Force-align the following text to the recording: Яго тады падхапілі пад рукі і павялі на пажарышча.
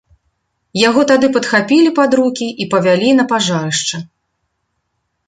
Яго 0.87 1.01
тады 1.11 1.27
падхапілі 1.35 1.91
пад 1.99 2.11
рукі 2.19 2.47
і 2.65 2.67
павялі 2.73 3.09
на 3.19 3.27
пажарышча. 3.33 3.97